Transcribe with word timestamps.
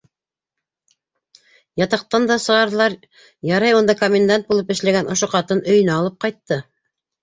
Ятаҡтан 1.81 2.25
да 2.33 2.39
сығарҙылар, 2.47 2.97
ярай, 3.53 3.79
унда 3.83 3.99
комендант 4.03 4.51
булып 4.53 4.77
эшләгән 4.79 5.17
ошо 5.19 5.35
ҡатын 5.39 5.67
өйөнә 5.73 5.99
алып 6.03 6.23
ҡайтты. 6.29 6.65